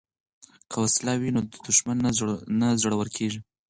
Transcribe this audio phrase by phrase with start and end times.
[0.69, 1.97] که وسله وي نو دښمن
[2.61, 3.39] نه زړور کیږي.